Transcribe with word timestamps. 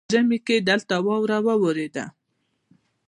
ژمي 0.11 0.37
کې 0.47 0.55
دلته 0.69 0.95
واوره 1.05 1.37
ورېده 1.63 2.05